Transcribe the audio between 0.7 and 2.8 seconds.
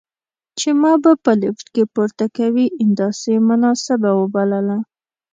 ما به په لفټ کې پورته کوي،